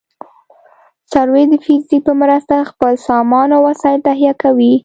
سروې 1.11 1.43
د 1.51 1.53
فزیک 1.65 2.01
په 2.07 2.13
مرسته 2.21 2.55
خپل 2.71 2.93
سامان 3.07 3.47
او 3.55 3.61
وسایل 3.69 3.99
تهیه 4.07 4.33
کوي 4.41 4.73